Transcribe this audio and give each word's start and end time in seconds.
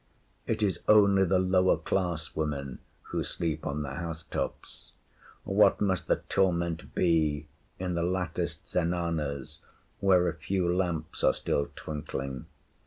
It 0.47 0.63
is 0.63 0.79
only 0.87 1.25
the 1.25 1.37
lower 1.37 1.77
class 1.77 2.35
women 2.35 2.79
who 3.11 3.23
sleep 3.23 3.67
on 3.67 3.83
the 3.83 3.93
house 3.97 4.23
tops. 4.23 4.93
What 5.43 5.79
must 5.79 6.07
the 6.07 6.15
torment 6.27 6.95
be 6.95 7.45
in 7.77 7.93
the 7.93 8.01
latticed 8.01 8.65
zenanas, 8.67 9.59
where 9.99 10.27
a 10.27 10.33
few 10.33 10.75
lamps 10.75 11.23
are 11.23 11.35
still 11.35 11.69
twinkling? 11.75 12.47